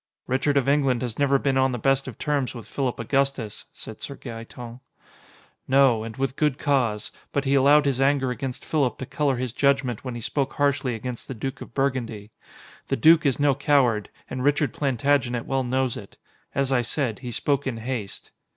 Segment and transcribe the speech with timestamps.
[0.25, 4.01] "Richard of England has never been on the best of terms with Philip Augustus," said
[4.01, 4.79] Sir Gaeton.
[5.67, 7.11] "No, and with good cause.
[7.31, 10.95] But he allowed his anger against Philip to color his judgment when he spoke harshly
[10.95, 12.31] against the Duke of Burgundy.
[12.87, 16.17] The Duke is no coward, and Richard Plantagenet well knows it.
[16.55, 18.31] As I said, he spoke in haste."